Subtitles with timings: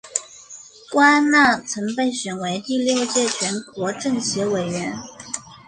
[0.91, 4.97] 郭安娜曾被选为第六届全国政协委员。